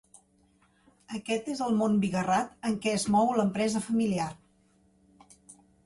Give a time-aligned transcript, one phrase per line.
[1.17, 4.31] Aquest és el món bigarrat en què es mou l’empresa familiar.